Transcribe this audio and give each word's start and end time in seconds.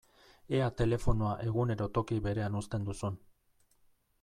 Ea 0.59 0.69
telefonoa 0.79 1.35
egunero 1.51 1.87
toki 1.99 2.19
berean 2.29 2.59
uzten 2.63 2.91
duzun! 2.91 3.23